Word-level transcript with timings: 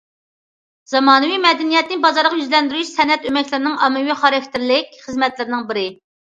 زامانىۋى 0.93 1.35
مەدەنىيەتنى 1.43 1.97
بازارغا 2.05 2.39
يۈزلەندۈرۈش 2.39 2.89
سەنئەت 2.95 3.29
ئۆمەكلىرىنىڭ 3.33 3.77
ئاممىۋى 3.89 4.17
خاراكتېرلىك 4.23 4.99
خىزمەتلىرىنىڭ 5.05 5.71
بىرى. 5.71 5.87